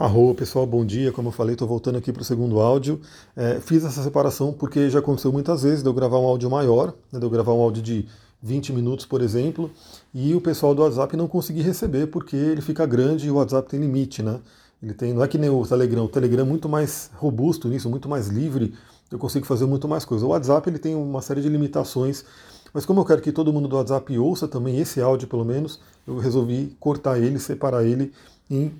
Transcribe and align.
Arro, 0.00 0.34
pessoal, 0.34 0.66
bom 0.66 0.82
dia. 0.82 1.12
Como 1.12 1.28
eu 1.28 1.32
falei, 1.32 1.52
estou 1.52 1.68
voltando 1.68 1.98
aqui 1.98 2.10
para 2.10 2.22
o 2.22 2.24
segundo 2.24 2.58
áudio. 2.58 3.02
É, 3.36 3.60
fiz 3.60 3.84
essa 3.84 4.02
separação 4.02 4.50
porque 4.50 4.88
já 4.88 5.00
aconteceu 5.00 5.30
muitas 5.30 5.62
vezes 5.62 5.82
de 5.82 5.90
eu 5.90 5.92
gravar 5.92 6.18
um 6.18 6.24
áudio 6.24 6.48
maior, 6.48 6.94
né, 7.12 7.18
de 7.18 7.26
eu 7.26 7.28
gravar 7.28 7.52
um 7.52 7.60
áudio 7.60 7.82
de 7.82 8.08
20 8.42 8.72
minutos, 8.72 9.04
por 9.04 9.20
exemplo, 9.20 9.70
e 10.14 10.34
o 10.34 10.40
pessoal 10.40 10.74
do 10.74 10.80
WhatsApp 10.80 11.14
não 11.18 11.28
conseguir 11.28 11.60
receber 11.60 12.06
porque 12.06 12.34
ele 12.34 12.62
fica 12.62 12.86
grande 12.86 13.26
e 13.26 13.30
o 13.30 13.34
WhatsApp 13.34 13.68
tem 13.68 13.78
limite, 13.78 14.22
né? 14.22 14.40
Ele 14.82 14.94
tem, 14.94 15.12
não 15.12 15.22
é 15.22 15.28
que 15.28 15.36
nem 15.36 15.50
o 15.50 15.66
Telegram, 15.66 16.04
o 16.06 16.08
Telegram 16.08 16.44
é 16.44 16.48
muito 16.48 16.66
mais 16.66 17.10
robusto 17.16 17.68
nisso, 17.68 17.90
muito 17.90 18.08
mais 18.08 18.28
livre, 18.28 18.72
eu 19.10 19.18
consigo 19.18 19.44
fazer 19.44 19.66
muito 19.66 19.86
mais 19.86 20.06
coisa. 20.06 20.24
O 20.24 20.30
WhatsApp 20.30 20.66
ele 20.70 20.78
tem 20.78 20.94
uma 20.94 21.20
série 21.20 21.42
de 21.42 21.48
limitações, 21.50 22.24
mas 22.72 22.86
como 22.86 23.02
eu 23.02 23.04
quero 23.04 23.20
que 23.20 23.32
todo 23.32 23.52
mundo 23.52 23.68
do 23.68 23.76
WhatsApp 23.76 24.18
ouça 24.18 24.48
também 24.48 24.80
esse 24.80 24.98
áudio, 24.98 25.28
pelo 25.28 25.44
menos, 25.44 25.78
eu 26.06 26.16
resolvi 26.16 26.74
cortar 26.80 27.18
ele, 27.18 27.38
separar 27.38 27.84
ele 27.84 28.14
em 28.50 28.72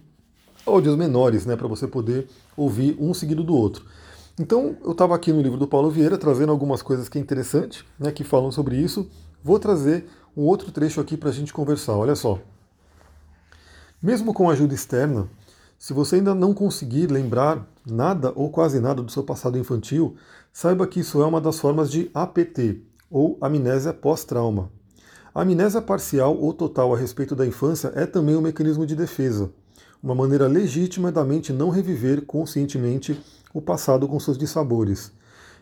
áudios 0.71 0.96
menores, 0.96 1.45
né, 1.45 1.57
para 1.57 1.68
você 1.68 1.86
poder 1.86 2.29
ouvir 2.57 2.96
um 2.99 3.13
seguido 3.13 3.43
do 3.43 3.54
outro. 3.54 3.85
Então, 4.39 4.76
eu 4.82 4.93
estava 4.93 5.14
aqui 5.14 5.32
no 5.32 5.43
livro 5.43 5.58
do 5.58 5.67
Paulo 5.67 5.90
Vieira 5.90 6.17
trazendo 6.17 6.50
algumas 6.50 6.81
coisas 6.81 7.08
que 7.08 7.18
é 7.18 7.21
interessante, 7.21 7.85
né, 7.99 8.11
que 8.11 8.25
falam 8.25 8.50
sobre 8.50 8.76
isso. 8.76 9.07
Vou 9.45 9.59
trazer 9.59 10.07
um 10.36 10.43
outro 10.43 10.72
trecho 10.72 11.00
aqui 11.00 11.17
para 11.17 11.29
a 11.29 11.32
gente 11.32 11.53
conversar. 11.53 11.95
Olha 11.95 12.14
só. 12.14 12.39
Mesmo 14.03 14.32
com 14.32 14.48
ajuda 14.48 14.75
externa, 14.75 15.29
se 15.79 15.93
você 15.93 16.17
ainda 16.17 16.35
não 16.35 16.54
conseguir 16.54 17.07
lembrar 17.11 17.67
nada 17.84 18.32
ou 18.34 18.50
quase 18.50 18.81
nada 18.81 19.03
do 19.03 19.12
seu 19.12 19.23
passado 19.23 19.59
infantil, 19.59 20.17
saiba 20.53 20.87
que 20.87 21.00
isso 21.00 21.21
é 21.21 21.26
uma 21.26 21.40
das 21.40 21.59
formas 21.59 21.90
de 21.90 22.11
APT, 22.14 22.82
ou 23.11 23.37
amnésia 23.40 23.93
pós-trauma. 23.93 24.71
A 25.34 25.43
amnésia 25.43 25.82
parcial 25.82 26.37
ou 26.37 26.54
total 26.54 26.95
a 26.95 26.96
respeito 26.96 27.37
da 27.37 27.46
infância 27.46 27.93
é 27.95 28.07
também 28.07 28.37
um 28.37 28.40
mecanismo 28.40 28.87
de 28.87 28.96
defesa 28.96 29.53
uma 30.03 30.14
maneira 30.14 30.46
legítima 30.46 31.13
da 31.13 31.25
mente 31.25 31.53
não 31.53 31.71
reviver 31.71 32.22
conscientemente 32.22 33.20
o 33.53 33.61
passado 33.61 34.09
com 34.09 34.19
seus 34.19 34.39
dissabores. 34.39 35.12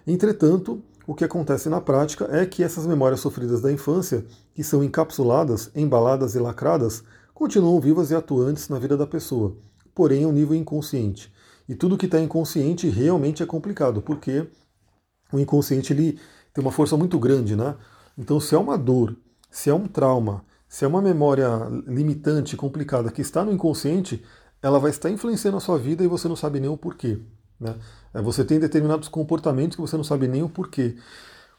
Entretanto, 0.07 0.83
o 1.07 1.15
que 1.15 1.25
acontece 1.25 1.69
na 1.69 1.81
prática 1.81 2.29
é 2.31 2.45
que 2.47 2.63
essas 2.63 2.87
memórias 2.87 3.21
sofridas 3.21 3.61
da 3.61 3.73
infância, 3.73 4.25
que 4.55 4.63
são 4.63 4.85
encapsuladas, 4.85 5.71
embaladas 5.75 6.35
e 6.35 6.39
lacradas, 6.39 7.03
continuam 7.35 7.81
vivas 7.81 8.11
e 8.11 8.15
atuantes 8.15 8.69
na 8.69 8.79
vida 8.79 8.97
da 8.97 9.07
pessoa, 9.07 9.57
porém 9.95 10.25
a 10.25 10.29
um 10.29 10.33
nível 10.33 10.57
inconsciente. 10.57 11.33
E 11.69 11.75
tudo 11.75 11.97
que 11.99 12.07
está 12.07 12.21
inconsciente 12.21 12.89
realmente 12.89 13.43
é 13.43 13.47
complicado, 13.47 14.03
porque 14.03 14.47
o 15.33 15.39
inconsciente 15.39 15.93
ele 15.93 16.19
tem 16.53 16.65
uma 16.65 16.73
força 16.73 16.97
muito 16.97 17.19
grande, 17.19 17.55
né? 17.55 17.75
Então, 18.17 18.41
se 18.41 18.55
é 18.55 18.59
uma 18.59 18.77
dor, 18.77 19.17
se 19.51 19.71
é 19.71 19.75
um 19.75 19.87
trauma, 19.87 20.45
se 20.69 20.85
é 20.85 20.89
uma 20.89 21.01
memória 21.01 21.49
limitante, 21.87 22.57
complicada, 22.57 23.11
que 23.11 23.23
está 23.23 23.45
no 23.45 23.53
inconsciente, 23.53 24.23
ela 24.63 24.79
vai 24.79 24.91
estar 24.91 25.11
influenciando 25.11 25.57
a 25.57 25.61
sua 25.61 25.79
vida 25.79 26.05
e 26.05 26.07
você 26.07 26.29
não 26.29 26.37
sabe 26.37 26.61
nem 26.61 26.69
o 26.69 26.77
porquê. 26.77 27.19
Né? 27.59 27.75
É, 28.13 28.21
você 28.21 28.45
tem 28.45 28.59
determinados 28.59 29.09
comportamentos 29.09 29.77
que 29.77 29.81
você 29.81 29.97
não 29.97 30.05
sabe 30.05 30.29
nem 30.29 30.43
o 30.43 30.49
porquê. 30.49 30.97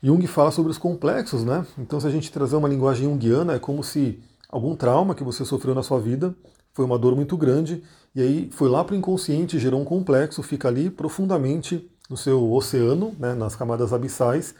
Jung 0.01 0.25
fala 0.27 0.51
sobre 0.51 0.71
os 0.71 0.77
complexos, 0.77 1.43
né? 1.43 1.65
Então, 1.77 1.99
se 1.99 2.07
a 2.07 2.09
gente 2.09 2.31
trazer 2.31 2.55
uma 2.55 2.69
linguagem 2.69 3.09
junguiana, 3.09 3.53
é 3.53 3.59
como 3.59 3.83
se 3.83 4.21
algum 4.47 4.75
trauma 4.75 5.13
que 5.13 5.23
você 5.23 5.43
sofreu 5.43 5.75
na 5.75 5.83
sua 5.83 5.99
vida 5.99 6.33
foi 6.73 6.85
uma 6.85 6.97
dor 6.97 7.15
muito 7.15 7.35
grande 7.35 7.83
e 8.15 8.21
aí 8.21 8.49
foi 8.53 8.69
lá 8.69 8.83
para 8.83 8.93
o 8.93 8.97
inconsciente, 8.97 9.59
gerou 9.59 9.81
um 9.81 9.85
complexo, 9.85 10.41
fica 10.41 10.67
ali 10.67 10.89
profundamente 10.89 11.89
no 12.09 12.15
seu 12.15 12.51
oceano, 12.53 13.13
né, 13.19 13.33
nas 13.33 13.55
camadas 13.55 13.91
abissais, 13.91 14.55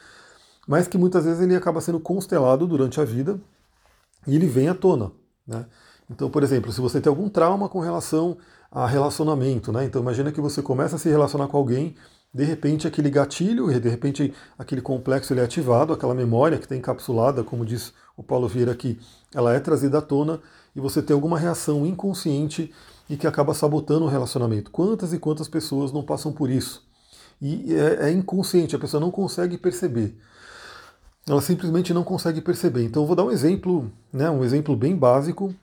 mas 0.68 0.88
que 0.88 0.98
muitas 0.98 1.24
vezes 1.24 1.42
ele 1.42 1.56
acaba 1.56 1.80
sendo 1.80 2.00
constelado 2.00 2.68
durante 2.68 3.00
a 3.00 3.06
vida 3.06 3.40
e 4.28 4.36
ele 4.36 4.48
vem 4.48 4.68
à 4.68 4.74
tona. 4.74 5.12
Né? 5.46 5.66
Então, 6.10 6.30
por 6.30 6.44
exemplo, 6.44 6.72
se 6.72 6.82
você 6.82 7.00
tem 7.00 7.10
algum 7.10 7.30
trauma 7.30 7.70
com 7.70 7.80
relação 7.80 8.38
a 8.72 8.86
relacionamento, 8.88 9.72
né? 9.72 9.86
então 9.86 10.02
imagina 10.02 10.32
que 10.32 10.42
você 10.42 10.62
começa 10.62 10.96
a 10.96 11.00
se 11.00 11.10
relacionar 11.10 11.48
com 11.48 11.58
alguém, 11.58 11.96
de 12.34 12.44
repente 12.44 12.88
aquele 12.88 13.10
gatilho, 13.10 13.68
de 13.80 13.90
repente 13.90 14.34
aquele 14.58 14.82
complexo 14.82 15.34
ele 15.34 15.42
é 15.42 15.44
ativado, 15.44 15.92
aquela 15.92 16.14
memória 16.14 16.58
que 16.58 16.66
está 16.66 16.76
encapsulada, 16.76 17.44
como 17.44 17.66
diz 17.66 17.94
o 18.16 18.22
Paulo 18.22 18.48
Vieira 18.48 18.72
aqui, 18.72 19.00
ela 19.34 19.54
é 19.54 19.60
trazida 19.60 19.98
à 19.98 20.02
tona 20.02 20.40
e 20.76 20.80
você 20.80 21.02
tem 21.02 21.14
alguma 21.14 21.40
reação 21.40 21.86
inconsciente 21.86 22.72
e 23.10 23.18
que 23.18 23.26
acaba 23.26 23.54
sabotando 23.56 24.06
o 24.06 24.08
relacionamento. 24.08 24.70
Quantas 24.70 25.14
e 25.14 25.18
quantas 25.18 25.48
pessoas 25.48 25.92
não 25.92 26.04
passam 26.04 26.32
por 26.32 26.50
isso? 26.50 26.88
E 27.42 27.74
é, 27.74 28.10
é 28.10 28.12
inconsciente, 28.12 28.76
a 28.76 28.80
pessoa 28.80 29.02
não 29.02 29.10
consegue 29.10 29.58
perceber 29.58 30.16
ela 31.28 31.42
simplesmente 31.42 31.94
não 31.94 32.04
consegue 32.04 32.42
perceber. 32.42 32.84
Então 32.84 33.06
vou 33.06 33.16
dar 33.16 33.24
um 33.24 33.32
exemplo, 33.32 33.92
né, 34.12 34.30
um 34.30 34.44
exemplo 34.44 34.76
bem 34.76 34.96
básico. 34.96 35.54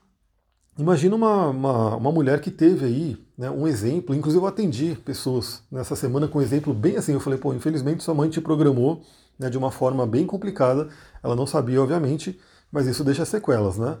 Imagina 0.77 1.15
uma, 1.15 1.47
uma, 1.47 1.95
uma 1.95 2.11
mulher 2.11 2.39
que 2.39 2.51
teve 2.51 2.85
aí 2.85 3.17
né, 3.37 3.49
um 3.49 3.67
exemplo, 3.67 4.15
inclusive 4.15 4.43
eu 4.43 4.47
atendi 4.47 4.97
pessoas 5.03 5.61
nessa 5.71 5.95
semana 5.95 6.27
com 6.27 6.39
um 6.39 6.41
exemplo 6.41 6.73
bem 6.73 6.97
assim. 6.97 7.13
Eu 7.13 7.19
falei, 7.19 7.39
pô, 7.39 7.53
infelizmente 7.53 8.03
sua 8.03 8.13
mãe 8.13 8.29
te 8.29 8.39
programou 8.39 9.01
né, 9.37 9.49
de 9.49 9.57
uma 9.57 9.71
forma 9.71 10.05
bem 10.05 10.25
complicada. 10.25 10.89
Ela 11.23 11.35
não 11.35 11.47
sabia, 11.47 11.81
obviamente, 11.81 12.39
mas 12.71 12.87
isso 12.87 13.03
deixa 13.03 13.25
sequelas, 13.25 13.77
né? 13.77 13.97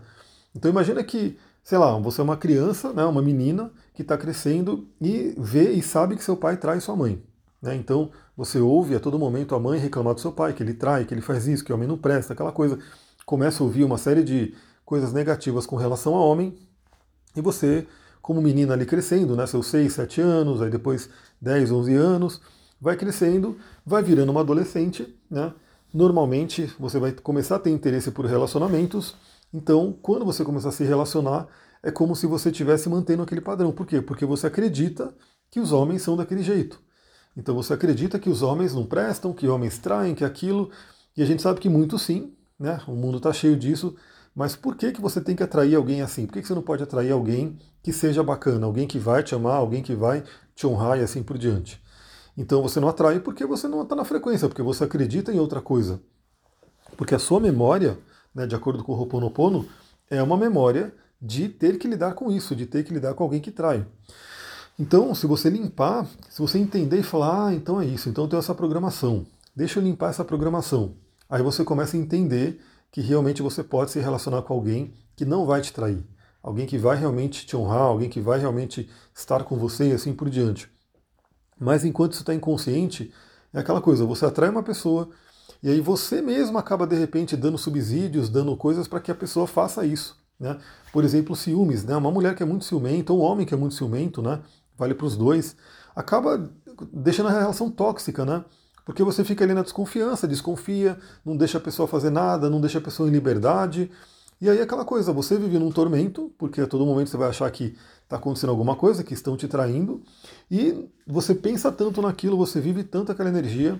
Então 0.55 0.69
imagina 0.69 1.03
que, 1.03 1.37
sei 1.63 1.77
lá, 1.77 1.97
você 1.99 2.21
é 2.21 2.23
uma 2.23 2.37
criança, 2.37 2.93
né, 2.93 3.05
uma 3.05 3.21
menina 3.21 3.71
que 3.93 4.01
está 4.01 4.17
crescendo 4.17 4.87
e 4.99 5.35
vê 5.37 5.71
e 5.71 5.81
sabe 5.81 6.15
que 6.15 6.23
seu 6.23 6.37
pai 6.37 6.57
trai 6.57 6.79
sua 6.79 6.95
mãe. 6.95 7.21
Né? 7.61 7.75
Então 7.75 8.11
você 8.37 8.59
ouve 8.59 8.95
a 8.95 8.99
todo 8.99 9.17
momento 9.17 9.55
a 9.55 9.59
mãe 9.59 9.79
reclamar 9.79 10.13
do 10.13 10.21
seu 10.21 10.31
pai, 10.31 10.53
que 10.53 10.61
ele 10.61 10.75
trai, 10.75 11.05
que 11.05 11.13
ele 11.13 11.21
faz 11.21 11.47
isso, 11.47 11.65
que 11.65 11.71
o 11.71 11.75
homem 11.75 11.87
não 11.87 11.97
presta, 11.97 12.33
aquela 12.33 12.51
coisa. 12.51 12.77
Começa 13.25 13.63
a 13.63 13.65
ouvir 13.65 13.83
uma 13.83 13.97
série 13.97 14.23
de 14.23 14.53
coisas 14.85 15.11
negativas 15.11 15.65
com 15.65 15.75
relação 15.75 16.13
ao 16.13 16.29
homem, 16.29 16.55
e 17.35 17.41
você, 17.41 17.87
como 18.21 18.41
menina 18.41 18.73
ali 18.73 18.85
crescendo, 18.85 19.35
né, 19.35 19.47
seus 19.47 19.67
6, 19.67 19.91
7 19.91 20.21
anos, 20.21 20.61
aí 20.61 20.69
depois 20.69 21.09
10, 21.41 21.71
11 21.71 21.95
anos, 21.95 22.41
vai 22.79 22.95
crescendo, 22.95 23.57
vai 23.83 24.03
virando 24.03 24.31
uma 24.31 24.41
adolescente, 24.41 25.17
né? 25.29 25.51
Normalmente 25.93 26.71
você 26.79 26.99
vai 26.99 27.11
começar 27.11 27.55
a 27.55 27.59
ter 27.59 27.71
interesse 27.71 28.11
por 28.11 28.25
relacionamentos, 28.25 29.15
então 29.51 29.97
quando 30.01 30.23
você 30.23 30.43
começar 30.43 30.69
a 30.69 30.71
se 30.71 30.83
relacionar, 30.83 31.47
é 31.81 31.91
como 31.91 32.15
se 32.15 32.27
você 32.27 32.49
estivesse 32.49 32.87
mantendo 32.89 33.23
aquele 33.23 33.41
padrão. 33.41 33.71
Por 33.71 33.85
quê? 33.87 34.01
Porque 34.01 34.25
você 34.25 34.47
acredita 34.47 35.13
que 35.49 35.59
os 35.59 35.71
homens 35.71 36.01
são 36.01 36.15
daquele 36.15 36.43
jeito. 36.43 36.79
Então 37.37 37.53
você 37.53 37.71
acredita 37.71 38.17
que 38.17 38.31
os 38.31 38.41
homens 38.41 38.73
não 38.73 38.83
prestam, 38.83 39.31
que 39.31 39.47
homens 39.47 39.77
traem, 39.77 40.15
que 40.15 40.25
aquilo, 40.25 40.71
e 41.15 41.21
a 41.21 41.25
gente 41.25 41.43
sabe 41.43 41.59
que 41.59 41.69
muito 41.69 41.99
sim, 41.99 42.33
né? 42.59 42.81
O 42.87 42.95
mundo 42.95 43.17
está 43.17 43.31
cheio 43.31 43.55
disso. 43.55 43.95
Mas 44.35 44.55
por 44.55 44.75
que, 44.75 44.91
que 44.91 44.99
você 44.99 45.21
tem 45.21 45.35
que 45.35 45.43
atrair 45.43 45.75
alguém 45.75 46.01
assim? 46.01 46.25
Por 46.25 46.33
que, 46.33 46.41
que 46.41 46.47
você 46.47 46.55
não 46.55 46.63
pode 46.63 46.81
atrair 46.81 47.11
alguém 47.11 47.57
que 47.83 47.93
seja 47.93 48.23
bacana, 48.23 48.65
alguém 48.65 48.87
que 48.87 48.97
vai 48.97 49.23
te 49.23 49.35
amar, 49.35 49.55
alguém 49.55 49.83
que 49.83 49.93
vai 49.93 50.23
te 50.55 50.65
honrar 50.65 50.97
e 50.97 51.01
assim 51.01 51.21
por 51.21 51.37
diante? 51.37 51.81
Então 52.35 52.61
você 52.61 52.79
não 52.79 52.87
atrai 52.87 53.19
porque 53.19 53.45
você 53.45 53.67
não 53.67 53.83
está 53.83 53.95
na 53.95 54.05
frequência, 54.05 54.47
porque 54.47 54.61
você 54.61 54.83
acredita 54.83 55.31
em 55.31 55.39
outra 55.39 55.61
coisa. 55.61 56.01
Porque 56.95 57.13
a 57.13 57.19
sua 57.19 57.39
memória, 57.39 57.99
né, 58.33 58.47
de 58.47 58.55
acordo 58.55 58.83
com 58.83 58.93
o 58.93 58.95
Ho'oponopono, 58.95 59.67
é 60.09 60.21
uma 60.21 60.37
memória 60.37 60.93
de 61.21 61.49
ter 61.49 61.77
que 61.77 61.87
lidar 61.87 62.13
com 62.13 62.31
isso, 62.31 62.55
de 62.55 62.65
ter 62.65 62.83
que 62.83 62.93
lidar 62.93 63.13
com 63.13 63.23
alguém 63.23 63.41
que 63.41 63.51
trai. 63.51 63.85
Então, 64.79 65.15
se 65.15 65.25
você 65.25 65.49
limpar, 65.49 66.05
se 66.29 66.39
você 66.39 66.59
entender 66.59 66.99
e 66.99 67.03
falar, 67.03 67.47
ah, 67.47 67.53
então 67.53 67.81
é 67.81 67.85
isso, 67.85 68.09
então 68.09 68.25
eu 68.25 68.29
tenho 68.29 68.39
essa 68.39 68.53
programação, 68.53 69.25
deixa 69.55 69.79
eu 69.79 69.83
limpar 69.83 70.11
essa 70.11 70.23
programação. 70.23 70.93
Aí 71.27 71.41
você 71.41 71.63
começa 71.63 71.97
a 71.97 71.99
entender 71.99 72.61
que 72.91 73.01
realmente 73.01 73.41
você 73.41 73.63
pode 73.63 73.89
se 73.89 73.99
relacionar 73.99 74.43
com 74.43 74.53
alguém 74.53 74.93
que 75.15 75.25
não 75.25 75.47
vai 75.47 75.61
te 75.61 75.73
trair, 75.73 76.05
alguém 76.43 76.67
que 76.67 76.77
vai 76.77 76.95
realmente 76.95 77.43
te 77.43 77.57
honrar, 77.57 77.81
alguém 77.81 78.07
que 78.07 78.21
vai 78.21 78.39
realmente 78.39 78.87
estar 79.15 79.43
com 79.43 79.57
você 79.57 79.89
e 79.89 79.93
assim 79.93 80.13
por 80.13 80.29
diante. 80.29 80.69
Mas 81.59 81.83
enquanto 81.83 82.11
isso 82.11 82.21
está 82.21 82.35
inconsciente, 82.35 83.11
é 83.51 83.59
aquela 83.59 83.81
coisa, 83.81 84.05
você 84.05 84.25
atrai 84.27 84.49
uma 84.49 84.61
pessoa 84.61 85.09
e 85.63 85.71
aí 85.71 85.81
você 85.81 86.21
mesmo 86.21 86.55
acaba 86.59 86.85
de 86.85 86.95
repente 86.95 87.35
dando 87.35 87.57
subsídios, 87.57 88.29
dando 88.29 88.55
coisas 88.55 88.87
para 88.87 88.99
que 88.99 89.09
a 89.09 89.15
pessoa 89.15 89.47
faça 89.47 89.83
isso. 89.83 90.15
Né? 90.39 90.55
Por 90.93 91.03
exemplo, 91.03 91.35
ciúmes, 91.35 91.83
né? 91.83 91.95
Uma 91.95 92.11
mulher 92.11 92.35
que 92.35 92.43
é 92.43 92.45
muito 92.45 92.63
ciumenta, 92.63 93.11
ou 93.11 93.21
um 93.21 93.23
homem 93.23 93.45
que 93.45 93.55
é 93.55 93.57
muito 93.57 93.73
ciumento, 93.73 94.21
né? 94.21 94.39
Vale 94.77 94.93
para 94.93 95.05
os 95.05 95.17
dois, 95.17 95.55
acaba 95.95 96.49
deixando 96.93 97.29
a 97.29 97.31
relação 97.31 97.69
tóxica, 97.69 98.25
né? 98.25 98.43
Porque 98.85 99.03
você 99.03 99.23
fica 99.23 99.43
ali 99.43 99.53
na 99.53 99.63
desconfiança, 99.63 100.27
desconfia, 100.27 100.97
não 101.25 101.35
deixa 101.35 101.57
a 101.57 101.61
pessoa 101.61 101.87
fazer 101.87 102.09
nada, 102.09 102.49
não 102.49 102.61
deixa 102.61 102.77
a 102.77 102.81
pessoa 102.81 103.09
em 103.09 103.11
liberdade. 103.11 103.91
E 104.39 104.49
aí 104.49 104.61
aquela 104.61 104.85
coisa, 104.85 105.11
você 105.11 105.37
vive 105.37 105.59
num 105.59 105.71
tormento, 105.71 106.31
porque 106.37 106.61
a 106.61 106.67
todo 106.67 106.85
momento 106.85 107.09
você 107.09 107.17
vai 107.17 107.27
achar 107.27 107.49
que 107.51 107.75
está 108.03 108.15
acontecendo 108.15 108.51
alguma 108.51 108.75
coisa, 108.75 109.03
que 109.03 109.13
estão 109.13 109.35
te 109.35 109.47
traindo, 109.47 110.01
e 110.49 110.87
você 111.05 111.35
pensa 111.35 111.71
tanto 111.71 112.01
naquilo, 112.01 112.37
você 112.37 112.61
vive 112.61 112.83
tanto 112.83 113.11
aquela 113.11 113.27
energia, 113.27 113.77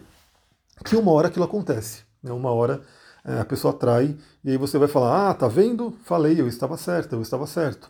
que 0.83 0.95
uma 0.95 1.11
hora 1.11 1.27
aquilo 1.27 1.45
acontece. 1.45 2.03
Né? 2.21 2.31
Uma 2.31 2.51
hora 2.51 2.81
é, 3.23 3.39
a 3.39 3.45
pessoa 3.45 3.73
trai, 3.73 4.17
e 4.43 4.49
aí 4.49 4.57
você 4.57 4.77
vai 4.77 4.87
falar, 4.87 5.29
ah, 5.29 5.33
tá 5.33 5.47
vendo? 5.47 5.95
Falei, 6.03 6.41
eu 6.41 6.47
estava 6.47 6.75
certo, 6.75 7.13
eu 7.13 7.21
estava 7.21 7.47
certo. 7.47 7.89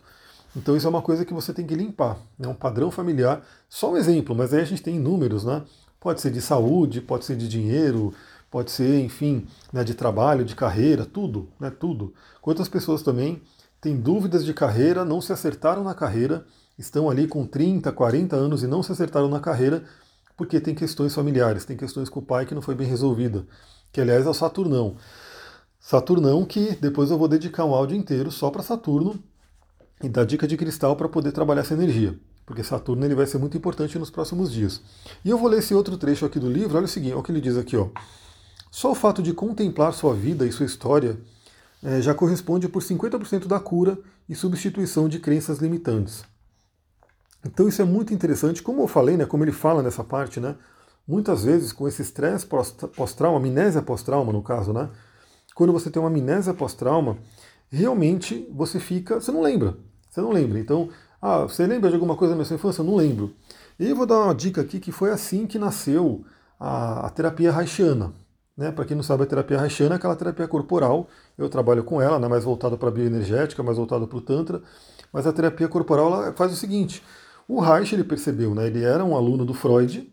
Então 0.56 0.76
isso 0.76 0.86
é 0.86 0.90
uma 0.90 1.02
coisa 1.02 1.24
que 1.24 1.34
você 1.34 1.52
tem 1.52 1.66
que 1.66 1.74
limpar, 1.74 2.16
é 2.38 2.42
né? 2.42 2.48
um 2.48 2.54
padrão 2.54 2.90
familiar. 2.90 3.42
Só 3.68 3.92
um 3.92 3.96
exemplo, 3.96 4.34
mas 4.34 4.52
aí 4.52 4.60
a 4.60 4.64
gente 4.64 4.82
tem 4.82 4.98
números, 4.98 5.44
né? 5.44 5.62
Pode 6.00 6.20
ser 6.20 6.30
de 6.30 6.40
saúde, 6.40 7.00
pode 7.00 7.24
ser 7.24 7.36
de 7.36 7.48
dinheiro, 7.48 8.14
pode 8.50 8.70
ser, 8.70 9.00
enfim, 9.00 9.46
né, 9.72 9.82
de 9.82 9.94
trabalho, 9.94 10.44
de 10.44 10.54
carreira, 10.54 11.04
tudo, 11.04 11.48
né? 11.58 11.70
Tudo. 11.70 12.14
Quantas 12.40 12.68
pessoas 12.68 13.02
também 13.02 13.42
têm 13.80 13.96
dúvidas 13.96 14.44
de 14.44 14.54
carreira, 14.54 15.04
não 15.04 15.20
se 15.20 15.32
acertaram 15.32 15.84
na 15.84 15.94
carreira 15.94 16.44
estão 16.78 17.10
ali 17.10 17.26
com 17.26 17.44
30, 17.44 17.90
40 17.90 18.36
anos 18.36 18.62
e 18.62 18.66
não 18.66 18.82
se 18.82 18.92
acertaram 18.92 19.28
na 19.28 19.40
carreira 19.40 19.84
porque 20.36 20.60
tem 20.60 20.74
questões 20.74 21.12
familiares, 21.12 21.64
tem 21.64 21.76
questões 21.76 22.08
com 22.08 22.20
o 22.20 22.22
pai 22.24 22.46
que 22.46 22.54
não 22.54 22.62
foi 22.62 22.76
bem 22.76 22.86
resolvida, 22.86 23.44
que 23.90 24.00
aliás 24.00 24.24
é 24.24 24.30
o 24.30 24.34
Saturnão. 24.34 24.96
Saturnão 25.80 26.44
que 26.44 26.76
depois 26.80 27.10
eu 27.10 27.18
vou 27.18 27.26
dedicar 27.26 27.64
um 27.64 27.74
áudio 27.74 27.96
inteiro 27.96 28.30
só 28.30 28.48
para 28.48 28.62
Saturno 28.62 29.18
e 30.02 30.08
dar 30.08 30.24
dica 30.24 30.46
de 30.46 30.56
cristal 30.56 30.96
para 30.96 31.08
poder 31.08 31.32
trabalhar 31.32 31.62
essa 31.62 31.74
energia, 31.74 32.18
porque 32.46 32.62
Saturno 32.62 33.04
ele 33.04 33.14
vai 33.14 33.26
ser 33.26 33.38
muito 33.38 33.56
importante 33.56 33.98
nos 33.98 34.10
próximos 34.10 34.52
dias. 34.52 34.80
E 35.24 35.30
eu 35.30 35.38
vou 35.38 35.48
ler 35.48 35.58
esse 35.58 35.74
outro 35.74 35.96
trecho 35.96 36.24
aqui 36.24 36.38
do 36.38 36.50
livro, 36.50 36.76
olha 36.76 36.84
o 36.84 36.88
seguinte, 36.88 37.12
olha 37.12 37.20
o 37.20 37.22
que 37.22 37.32
ele 37.32 37.40
diz 37.40 37.56
aqui, 37.56 37.76
ó. 37.76 37.88
Só 38.70 38.92
o 38.92 38.94
fato 38.94 39.22
de 39.22 39.32
contemplar 39.32 39.92
sua 39.92 40.14
vida 40.14 40.46
e 40.46 40.52
sua 40.52 40.66
história 40.66 41.18
é, 41.82 42.00
já 42.00 42.14
corresponde 42.14 42.68
por 42.68 42.82
50% 42.82 43.46
da 43.46 43.58
cura 43.58 43.98
e 44.28 44.34
substituição 44.34 45.08
de 45.08 45.18
crenças 45.18 45.58
limitantes. 45.58 46.24
Então 47.44 47.68
isso 47.68 47.80
é 47.80 47.84
muito 47.84 48.12
interessante, 48.12 48.62
como 48.62 48.82
eu 48.82 48.88
falei, 48.88 49.16
né, 49.16 49.24
como 49.24 49.44
ele 49.44 49.52
fala 49.52 49.82
nessa 49.82 50.02
parte, 50.02 50.40
né, 50.40 50.56
muitas 51.06 51.44
vezes 51.44 51.72
com 51.72 51.86
esse 51.86 52.02
estresse 52.02 52.46
pós-trauma, 52.46 53.38
amnésia 53.38 53.80
pós-trauma 53.80 54.32
no 54.32 54.42
caso, 54.42 54.72
né, 54.72 54.90
quando 55.54 55.72
você 55.72 55.90
tem 55.90 56.00
uma 56.00 56.08
amnésia 56.08 56.52
pós-trauma, 56.52 57.16
realmente 57.70 58.46
você 58.52 58.80
fica, 58.80 59.20
você 59.20 59.30
não 59.30 59.40
lembra, 59.40 59.76
você 60.18 60.22
não 60.22 60.32
lembra. 60.32 60.58
Então, 60.58 60.88
ah, 61.22 61.42
você 61.42 61.66
lembra 61.66 61.88
de 61.88 61.94
alguma 61.94 62.16
coisa 62.16 62.34
da 62.34 62.42
minha 62.42 62.54
infância? 62.54 62.80
Eu 62.82 62.86
não 62.86 62.96
lembro. 62.96 63.34
E 63.78 63.88
eu 63.88 63.96
vou 63.96 64.06
dar 64.06 64.18
uma 64.20 64.34
dica 64.34 64.60
aqui 64.60 64.80
que 64.80 64.90
foi 64.90 65.10
assim 65.10 65.46
que 65.46 65.58
nasceu 65.58 66.24
a, 66.58 67.06
a 67.06 67.10
terapia 67.10 67.54
haitiana. 67.54 68.12
Né? 68.56 68.72
Para 68.72 68.84
quem 68.84 68.96
não 68.96 69.04
sabe, 69.04 69.22
a 69.22 69.26
terapia 69.26 69.60
haitiana 69.60 69.94
é 69.94 69.96
aquela 69.96 70.16
terapia 70.16 70.48
corporal. 70.48 71.08
Eu 71.36 71.48
trabalho 71.48 71.84
com 71.84 72.02
ela, 72.02 72.18
né, 72.18 72.26
mais 72.26 72.42
voltada 72.42 72.76
para 72.76 72.88
a 72.88 72.90
bioenergética, 72.90 73.62
mais 73.62 73.76
voltada 73.76 74.06
para 74.06 74.18
o 74.18 74.20
Tantra. 74.20 74.60
Mas 75.12 75.26
a 75.26 75.32
terapia 75.32 75.68
corporal 75.68 76.34
faz 76.34 76.52
o 76.52 76.56
seguinte: 76.56 77.02
o 77.46 77.60
Reich 77.60 77.94
ele 77.94 78.04
percebeu, 78.04 78.54
né, 78.54 78.66
ele 78.66 78.82
era 78.82 79.04
um 79.04 79.16
aluno 79.16 79.44
do 79.44 79.54
Freud, 79.54 80.12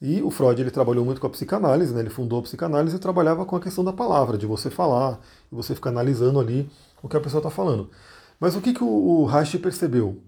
e 0.00 0.22
o 0.22 0.30
Freud 0.30 0.62
ele 0.62 0.70
trabalhou 0.70 1.04
muito 1.04 1.20
com 1.20 1.26
a 1.26 1.30
psicanálise, 1.30 1.92
né, 1.92 2.00
ele 2.00 2.10
fundou 2.10 2.38
a 2.38 2.42
psicanálise 2.42 2.96
e 2.96 2.98
trabalhava 2.98 3.44
com 3.44 3.56
a 3.56 3.60
questão 3.60 3.84
da 3.84 3.92
palavra, 3.92 4.38
de 4.38 4.46
você 4.46 4.70
falar, 4.70 5.20
e 5.50 5.54
você 5.54 5.74
ficar 5.74 5.90
analisando 5.90 6.38
ali 6.38 6.70
o 7.02 7.08
que 7.08 7.16
a 7.16 7.20
pessoa 7.20 7.40
está 7.40 7.50
falando. 7.50 7.90
Mas 8.40 8.56
o 8.56 8.60
que, 8.60 8.72
que 8.72 8.82
o 8.82 9.26
Reich 9.26 9.58
percebeu? 9.58 10.20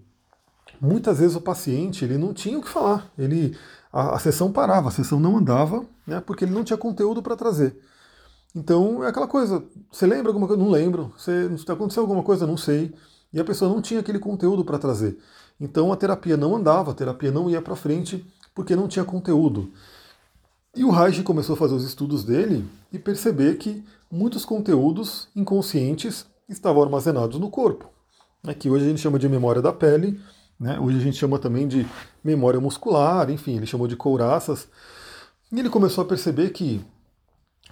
Muitas 0.79 1.19
vezes 1.19 1.35
o 1.35 1.41
paciente 1.41 2.05
ele 2.05 2.17
não 2.17 2.33
tinha 2.33 2.57
o 2.57 2.61
que 2.61 2.69
falar, 2.69 3.11
ele 3.17 3.57
a, 3.91 4.15
a 4.15 4.19
sessão 4.19 4.51
parava, 4.51 4.89
a 4.89 4.91
sessão 4.91 5.19
não 5.19 5.37
andava, 5.37 5.85
né, 6.05 6.21
porque 6.21 6.45
ele 6.45 6.53
não 6.53 6.63
tinha 6.63 6.77
conteúdo 6.77 7.21
para 7.23 7.35
trazer. 7.35 7.77
Então 8.55 9.03
é 9.03 9.07
aquela 9.07 9.27
coisa, 9.27 9.63
você 9.91 10.05
lembra 10.05 10.29
alguma 10.29 10.47
coisa? 10.47 10.61
Não 10.61 10.69
lembro. 10.69 11.11
Você, 11.17 11.49
aconteceu 11.71 12.01
alguma 12.03 12.21
coisa? 12.21 12.45
Não 12.45 12.57
sei. 12.57 12.93
E 13.33 13.39
a 13.39 13.43
pessoa 13.43 13.73
não 13.73 13.81
tinha 13.81 13.99
aquele 13.99 14.19
conteúdo 14.19 14.63
para 14.63 14.77
trazer. 14.77 15.17
Então 15.59 15.91
a 15.91 15.95
terapia 15.95 16.37
não 16.37 16.55
andava, 16.55 16.91
a 16.91 16.93
terapia 16.93 17.31
não 17.31 17.49
ia 17.49 17.61
para 17.61 17.75
frente 17.75 18.23
porque 18.53 18.75
não 18.75 18.87
tinha 18.87 19.03
conteúdo. 19.03 19.71
E 20.75 20.83
o 20.83 20.91
Reich 20.91 21.23
começou 21.23 21.53
a 21.53 21.57
fazer 21.57 21.73
os 21.73 21.83
estudos 21.83 22.23
dele 22.23 22.67
e 22.91 22.99
perceber 22.99 23.57
que 23.57 23.83
muitos 24.11 24.45
conteúdos 24.45 25.27
inconscientes 25.35 26.25
estavam 26.47 26.83
armazenados 26.83 27.39
no 27.39 27.49
corpo, 27.49 27.89
né, 28.43 28.53
que 28.53 28.69
hoje 28.69 28.85
a 28.85 28.89
gente 28.89 28.99
chama 28.99 29.17
de 29.17 29.29
memória 29.29 29.61
da 29.61 29.71
pele, 29.71 30.19
né, 30.59 30.79
hoje 30.79 30.97
a 30.97 31.01
gente 31.01 31.17
chama 31.17 31.39
também 31.39 31.67
de 31.67 31.87
memória 32.23 32.59
muscular, 32.59 33.29
enfim, 33.29 33.55
ele 33.57 33.65
chamou 33.65 33.87
de 33.87 33.95
couraças. 33.95 34.67
E 35.51 35.59
ele 35.59 35.69
começou 35.69 36.03
a 36.03 36.07
perceber 36.07 36.49
que 36.49 36.83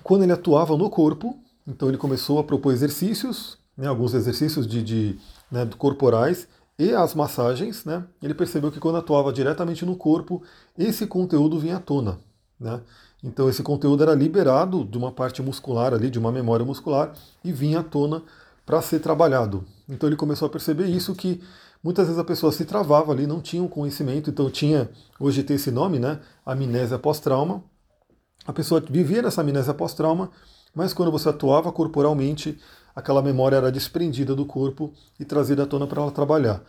quando 0.03 0.23
ele 0.23 0.31
atuava 0.31 0.77
no 0.77 0.89
corpo, 0.89 1.38
então 1.68 1.88
ele 1.88 1.97
começou 1.97 2.39
a 2.39 2.44
propor 2.44 2.73
exercícios, 2.73 3.57
né, 3.77 3.88
alguns 3.88 4.13
exercícios 4.13 4.65
de, 4.65 4.81
de 4.81 5.19
né, 5.51 5.68
corporais 5.77 6.47
e 6.79 6.94
as 6.94 7.13
massagens, 7.13 7.85
né, 7.85 8.03
ele 8.21 8.33
percebeu 8.33 8.71
que 8.71 8.79
quando 8.79 8.97
atuava 8.97 9.31
diretamente 9.31 9.85
no 9.85 9.95
corpo, 9.95 10.41
esse 10.77 11.06
conteúdo 11.06 11.59
vinha 11.59 11.77
à 11.77 11.79
tona. 11.79 12.19
Né? 12.59 12.81
Então 13.23 13.50
esse 13.50 13.62
conteúdo 13.62 14.03
era 14.03 14.15
liberado 14.15 14.83
de 14.83 14.97
uma 14.97 15.12
parte 15.12 15.41
muscular 15.41 15.94
ali, 15.94 16.09
de 16.09 16.18
uma 16.18 16.31
memória 16.31 16.65
muscular, 16.65 17.13
e 17.44 17.51
vinha 17.51 17.79
à 17.79 17.83
tona 17.83 18.23
para 18.65 18.81
ser 18.81 18.99
trabalhado. 18.99 19.65
Então 19.87 20.07
ele 20.07 20.15
começou 20.15 20.45
a 20.45 20.49
perceber 20.49 20.85
isso 20.87 21.15
que 21.15 21.41
muitas 21.83 22.07
vezes 22.07 22.19
a 22.19 22.23
pessoa 22.23 22.51
se 22.51 22.65
travava 22.65 23.11
ali, 23.11 23.27
não 23.27 23.41
tinha 23.41 23.61
um 23.61 23.67
conhecimento, 23.67 24.29
então 24.29 24.49
tinha, 24.49 24.89
hoje 25.19 25.43
tem 25.43 25.55
esse 25.55 25.71
nome, 25.71 25.99
né, 25.99 26.19
amnésia 26.45 26.99
pós-trauma. 26.99 27.63
A 28.45 28.53
pessoa 28.53 28.81
vivia 28.81 29.21
nessa 29.21 29.41
amnésia 29.41 29.73
pós-trauma, 29.73 30.31
mas 30.73 30.93
quando 30.93 31.11
você 31.11 31.29
atuava 31.29 31.71
corporalmente, 31.71 32.59
aquela 32.95 33.21
memória 33.21 33.57
era 33.57 33.71
desprendida 33.71 34.35
do 34.35 34.45
corpo 34.45 34.93
e 35.19 35.25
trazida 35.25 35.63
à 35.63 35.65
tona 35.65 35.85
para 35.87 36.01
ela 36.01 36.11
trabalhar. 36.11 36.63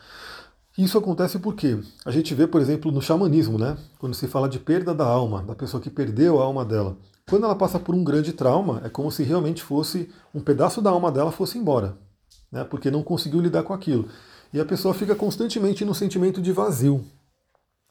Isso 0.77 0.97
acontece 0.97 1.39
porque 1.39 1.79
a 2.05 2.11
gente 2.11 2.35
vê, 2.35 2.47
por 2.47 2.61
exemplo, 2.61 2.91
no 2.91 3.03
xamanismo, 3.03 3.59
né? 3.59 3.77
Quando 3.99 4.15
se 4.15 4.27
fala 4.27 4.49
de 4.49 4.59
perda 4.59 4.95
da 4.95 5.05
alma, 5.05 5.43
da 5.43 5.55
pessoa 5.55 5.83
que 5.83 5.91
perdeu 5.91 6.41
a 6.41 6.45
alma 6.45 6.65
dela. 6.65 6.97
Quando 7.29 7.45
ela 7.45 7.55
passa 7.55 7.79
por 7.79 7.95
um 7.95 8.05
grande 8.05 8.33
trauma, 8.33 8.83
é 8.85 8.89
como 8.89 9.11
se 9.11 9.23
realmente 9.23 9.63
fosse 9.63 10.11
um 10.35 10.41
pedaço 10.41 10.83
da 10.83 10.91
alma 10.91 11.11
dela 11.11 11.33
fosse 11.33 11.57
embora, 11.57 11.97
né? 12.51 12.65
Porque 12.65 12.91
não 12.91 13.03
conseguiu 13.03 13.41
lidar 13.41 13.63
com 13.63 13.73
aquilo. 13.73 14.09
E 14.53 14.61
a 14.61 14.65
pessoa 14.65 14.93
fica 14.93 15.15
constantemente 15.15 15.85
no 15.85 15.95
sentimento 15.95 16.43
de 16.43 16.53
vazio. 16.53 17.05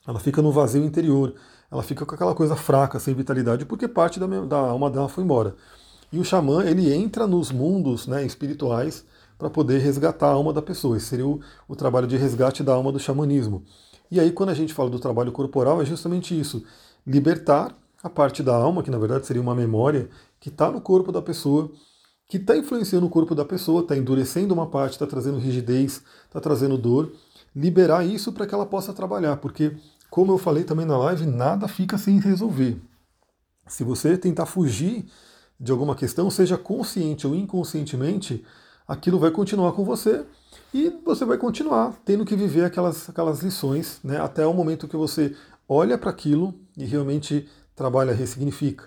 Ela 0.07 0.19
fica 0.19 0.41
no 0.41 0.51
vazio 0.51 0.83
interior. 0.83 1.33
Ela 1.71 1.81
fica 1.81 2.05
com 2.05 2.13
aquela 2.13 2.35
coisa 2.35 2.55
fraca, 2.55 2.99
sem 2.99 3.15
vitalidade, 3.15 3.65
porque 3.65 3.87
parte 3.87 4.19
da, 4.19 4.27
da 4.27 4.57
alma 4.57 4.89
dela 4.89 5.07
foi 5.07 5.23
embora. 5.23 5.55
E 6.11 6.19
o 6.19 6.25
xamã, 6.25 6.65
ele 6.65 6.93
entra 6.93 7.25
nos 7.25 7.51
mundos 7.51 8.05
né, 8.05 8.25
espirituais 8.25 9.05
para 9.37 9.49
poder 9.49 9.79
resgatar 9.79 10.27
a 10.27 10.33
alma 10.33 10.51
da 10.51 10.61
pessoa. 10.61 10.97
Esse 10.97 11.07
seria 11.07 11.25
o, 11.25 11.39
o 11.67 11.75
trabalho 11.75 12.05
de 12.05 12.17
resgate 12.17 12.61
da 12.61 12.73
alma 12.73 12.91
do 12.91 12.99
xamanismo. 12.99 13.63
E 14.11 14.19
aí, 14.19 14.31
quando 14.31 14.49
a 14.49 14.53
gente 14.53 14.73
fala 14.73 14.89
do 14.89 14.99
trabalho 14.99 15.31
corporal, 15.31 15.81
é 15.81 15.85
justamente 15.85 16.37
isso: 16.37 16.63
libertar 17.07 17.73
a 18.03 18.09
parte 18.09 18.41
da 18.41 18.55
alma, 18.55 18.83
que 18.83 18.91
na 18.91 18.97
verdade 18.97 19.25
seria 19.25 19.41
uma 19.41 19.55
memória, 19.55 20.09
que 20.39 20.49
está 20.49 20.71
no 20.71 20.81
corpo 20.81 21.11
da 21.11 21.21
pessoa, 21.21 21.71
que 22.27 22.37
está 22.37 22.55
influenciando 22.55 23.05
o 23.05 23.09
corpo 23.09 23.35
da 23.35 23.45
pessoa, 23.45 23.81
está 23.81 23.95
endurecendo 23.95 24.53
uma 24.53 24.67
parte, 24.67 24.93
está 24.93 25.05
trazendo 25.05 25.37
rigidez, 25.37 26.01
está 26.25 26.39
trazendo 26.39 26.77
dor. 26.77 27.11
Liberar 27.53 28.05
isso 28.05 28.31
para 28.31 28.47
que 28.47 28.55
ela 28.55 28.65
possa 28.65 28.93
trabalhar, 28.93 29.37
porque, 29.37 29.75
como 30.09 30.31
eu 30.31 30.37
falei 30.37 30.63
também 30.63 30.85
na 30.85 30.97
live, 30.97 31.25
nada 31.25 31.67
fica 31.67 31.97
sem 31.97 32.19
resolver. 32.19 32.81
Se 33.67 33.83
você 33.83 34.17
tentar 34.17 34.45
fugir 34.45 35.05
de 35.59 35.71
alguma 35.71 35.93
questão, 35.93 36.29
seja 36.31 36.57
consciente 36.57 37.27
ou 37.27 37.35
inconscientemente, 37.35 38.43
aquilo 38.87 39.19
vai 39.19 39.29
continuar 39.29 39.73
com 39.73 39.83
você 39.83 40.25
e 40.73 40.89
você 41.05 41.23
vai 41.23 41.37
continuar 41.37 41.93
tendo 42.03 42.25
que 42.25 42.35
viver 42.35 42.65
aquelas, 42.65 43.09
aquelas 43.09 43.41
lições 43.41 43.99
né, 44.03 44.19
até 44.19 44.45
o 44.45 44.53
momento 44.53 44.87
que 44.87 44.97
você 44.97 45.35
olha 45.67 45.97
para 45.97 46.09
aquilo 46.09 46.53
e 46.77 46.85
realmente 46.85 47.47
trabalha, 47.75 48.13
ressignifica. 48.13 48.85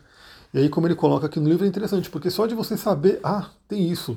E 0.53 0.59
aí, 0.59 0.69
como 0.69 0.87
ele 0.87 0.95
coloca 0.95 1.27
aqui 1.27 1.41
no 1.41 1.49
livro, 1.49 1.65
é 1.65 1.69
interessante, 1.69 2.09
porque 2.09 2.31
só 2.31 2.47
de 2.47 2.55
você 2.55 2.77
saber, 2.77 3.19
ah, 3.25 3.51
tem 3.67 3.91
isso, 3.91 4.17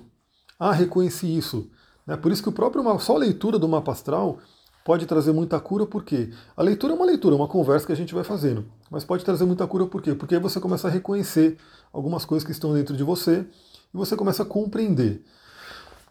ah, 0.60 0.72
reconheci 0.72 1.36
isso. 1.36 1.70
Né, 2.06 2.16
por 2.16 2.32
isso 2.32 2.42
que 2.42 2.50
o 2.50 2.54
próprio 2.54 2.84
só 3.00 3.16
a 3.16 3.20
leitura 3.20 3.60
do 3.60 3.68
mapa 3.68 3.92
astral 3.92 4.40
pode 4.86 5.06
trazer 5.06 5.34
muita 5.34 5.60
cura, 5.60 5.86
porque 5.86 6.32
a 6.56 6.64
leitura 6.64 6.94
é 6.94 6.96
uma 6.96 7.06
leitura, 7.06 7.36
é 7.36 7.38
uma 7.38 7.48
conversa 7.48 7.86
que 7.86 7.92
a 7.92 7.96
gente 7.96 8.16
vai 8.16 8.24
fazendo, 8.24 8.66
mas 8.90 9.04
pode 9.04 9.26
trazer 9.26 9.44
muita 9.44 9.68
cura 9.68 9.86
por 9.86 10.02
quê? 10.02 10.16
Porque 10.16 10.36
aí 10.36 10.42
você 10.42 10.62
começa 10.62 10.88
a 10.88 10.92
reconhecer 10.92 11.58
algumas 11.92 12.24
coisas 12.24 12.46
que 12.46 12.54
estão 12.54 12.74
dentro 12.74 12.96
de 12.96 13.04
você 13.04 13.46
e 13.94 13.98
você 13.98 14.16
começa 14.16 14.44
a 14.44 14.46
compreender. 14.46 15.26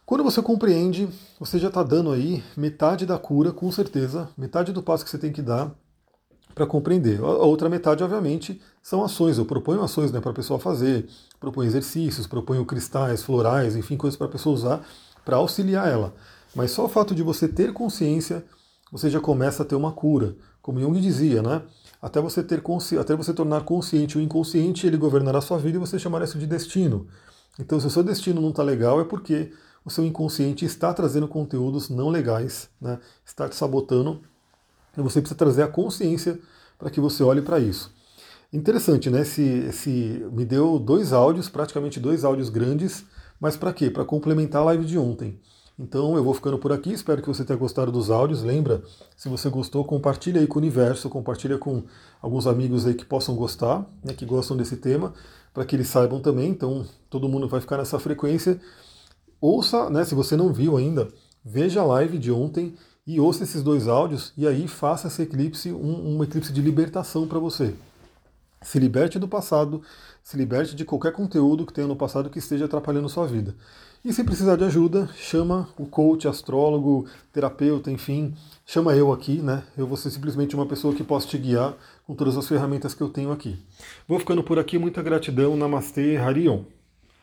Quando 0.04 0.22
você 0.22 0.42
compreende, 0.42 1.08
você 1.40 1.58
já 1.58 1.68
está 1.68 1.82
dando 1.82 2.12
aí 2.12 2.44
metade 2.56 3.06
da 3.06 3.18
cura, 3.18 3.50
com 3.50 3.72
certeza, 3.72 4.28
metade 4.36 4.72
do 4.72 4.82
passo 4.82 5.04
que 5.04 5.10
você 5.10 5.18
tem 5.18 5.32
que 5.32 5.40
dar 5.40 5.74
para 6.56 6.66
compreender. 6.66 7.20
A 7.20 7.44
outra 7.44 7.68
metade, 7.68 8.02
obviamente, 8.02 8.58
são 8.82 9.04
ações. 9.04 9.36
Eu 9.36 9.44
proponho 9.44 9.82
ações 9.82 10.10
né, 10.10 10.22
para 10.22 10.30
a 10.30 10.34
pessoa 10.34 10.58
fazer, 10.58 11.06
proponho 11.38 11.68
exercícios, 11.68 12.26
proponho 12.26 12.64
cristais, 12.64 13.22
florais, 13.22 13.76
enfim, 13.76 13.94
coisas 13.94 14.16
para 14.16 14.26
a 14.26 14.30
pessoa 14.30 14.54
usar 14.54 14.86
para 15.22 15.36
auxiliar 15.36 15.86
ela. 15.86 16.14
Mas 16.54 16.70
só 16.70 16.86
o 16.86 16.88
fato 16.88 17.14
de 17.14 17.22
você 17.22 17.46
ter 17.46 17.74
consciência 17.74 18.42
você 18.90 19.10
já 19.10 19.20
começa 19.20 19.64
a 19.64 19.66
ter 19.66 19.74
uma 19.74 19.92
cura. 19.92 20.34
Como 20.62 20.80
Jung 20.80 20.98
dizia, 20.98 21.42
né? 21.42 21.60
Até 22.00 22.20
você 22.20 22.42
ter 22.42 22.62
consci... 22.62 22.96
até 22.96 23.14
você 23.14 23.34
tornar 23.34 23.62
consciente 23.64 24.16
o 24.16 24.20
inconsciente, 24.20 24.86
ele 24.86 24.96
governará 24.96 25.38
a 25.38 25.42
sua 25.42 25.58
vida 25.58 25.76
e 25.76 25.80
você 25.80 25.98
chamará 25.98 26.24
isso 26.24 26.38
de 26.38 26.46
destino. 26.46 27.06
Então, 27.58 27.78
se 27.78 27.86
o 27.86 27.90
seu 27.90 28.02
destino 28.02 28.40
não 28.40 28.50
está 28.50 28.62
legal, 28.62 28.98
é 29.00 29.04
porque 29.04 29.52
o 29.84 29.90
seu 29.90 30.06
inconsciente 30.06 30.64
está 30.64 30.94
trazendo 30.94 31.28
conteúdos 31.28 31.90
não 31.90 32.08
legais, 32.08 32.70
né? 32.80 32.98
está 33.26 33.46
te 33.48 33.56
sabotando, 33.56 34.22
você 35.02 35.20
precisa 35.20 35.38
trazer 35.38 35.62
a 35.62 35.68
consciência 35.68 36.38
para 36.78 36.90
que 36.90 37.00
você 37.00 37.22
olhe 37.22 37.42
para 37.42 37.58
isso. 37.58 37.94
Interessante, 38.52 39.10
né? 39.10 39.22
Esse, 39.22 39.42
esse, 39.42 40.26
me 40.32 40.44
deu 40.44 40.78
dois 40.78 41.12
áudios, 41.12 41.48
praticamente 41.48 41.98
dois 41.98 42.24
áudios 42.24 42.48
grandes, 42.48 43.04
mas 43.40 43.56
para 43.56 43.72
quê? 43.72 43.90
Para 43.90 44.04
complementar 44.04 44.62
a 44.62 44.66
live 44.66 44.84
de 44.84 44.96
ontem. 44.96 45.40
Então 45.78 46.16
eu 46.16 46.24
vou 46.24 46.32
ficando 46.32 46.56
por 46.56 46.72
aqui, 46.72 46.90
espero 46.90 47.20
que 47.20 47.28
você 47.28 47.44
tenha 47.44 47.58
gostado 47.58 47.92
dos 47.92 48.10
áudios. 48.10 48.42
Lembra, 48.42 48.82
se 49.14 49.28
você 49.28 49.50
gostou, 49.50 49.84
compartilha 49.84 50.40
aí 50.40 50.46
com 50.46 50.58
o 50.58 50.62
universo, 50.62 51.10
compartilha 51.10 51.58
com 51.58 51.84
alguns 52.22 52.46
amigos 52.46 52.86
aí 52.86 52.94
que 52.94 53.04
possam 53.04 53.36
gostar, 53.36 53.84
né, 54.02 54.14
que 54.14 54.24
gostam 54.24 54.56
desse 54.56 54.78
tema, 54.78 55.12
para 55.52 55.66
que 55.66 55.76
eles 55.76 55.88
saibam 55.88 56.18
também. 56.20 56.48
Então 56.48 56.86
todo 57.10 57.28
mundo 57.28 57.46
vai 57.46 57.60
ficar 57.60 57.76
nessa 57.76 57.98
frequência. 57.98 58.58
Ouça, 59.38 59.90
né, 59.90 60.02
se 60.04 60.14
você 60.14 60.34
não 60.34 60.50
viu 60.50 60.78
ainda, 60.78 61.08
veja 61.44 61.82
a 61.82 61.84
live 61.84 62.16
de 62.16 62.32
ontem 62.32 62.74
e 63.06 63.20
ouça 63.20 63.44
esses 63.44 63.62
dois 63.62 63.86
áudios 63.86 64.32
e 64.36 64.46
aí 64.46 64.66
faça 64.66 65.06
esse 65.06 65.22
eclipse 65.22 65.72
um, 65.72 66.16
um 66.16 66.24
eclipse 66.24 66.52
de 66.52 66.60
libertação 66.60 67.26
para 67.26 67.38
você. 67.38 67.74
Se 68.62 68.78
liberte 68.78 69.18
do 69.18 69.28
passado, 69.28 69.82
se 70.22 70.36
liberte 70.36 70.74
de 70.74 70.84
qualquer 70.84 71.12
conteúdo 71.12 71.64
que 71.64 71.72
tenha 71.72 71.86
no 71.86 71.94
passado 71.94 72.28
que 72.28 72.38
esteja 72.38 72.64
atrapalhando 72.64 73.08
sua 73.08 73.26
vida. 73.26 73.54
E 74.04 74.12
se 74.12 74.24
precisar 74.24 74.56
de 74.56 74.64
ajuda, 74.64 75.08
chama 75.16 75.68
o 75.76 75.86
coach, 75.86 76.26
astrólogo, 76.26 77.06
terapeuta, 77.32 77.90
enfim, 77.90 78.34
chama 78.64 78.94
eu 78.94 79.12
aqui, 79.12 79.42
né? 79.42 79.64
Eu 79.76 79.86
vou 79.86 79.96
ser 79.96 80.10
simplesmente 80.10 80.54
uma 80.54 80.66
pessoa 80.66 80.94
que 80.94 81.04
possa 81.04 81.26
te 81.26 81.38
guiar 81.38 81.74
com 82.06 82.14
todas 82.14 82.36
as 82.36 82.46
ferramentas 82.46 82.94
que 82.94 83.02
eu 83.02 83.08
tenho 83.08 83.32
aqui. 83.32 83.58
Vou 84.06 84.18
ficando 84.18 84.42
por 84.42 84.58
aqui, 84.58 84.78
muita 84.78 85.02
gratidão, 85.02 85.56
Namastê, 85.56 86.16
Harion. 86.16 86.62